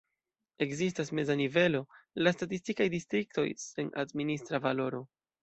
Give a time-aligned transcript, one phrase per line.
[0.65, 1.81] Ekzistas meza nivelo,
[2.23, 5.05] la statistikaj distriktoj, sen administra valoro.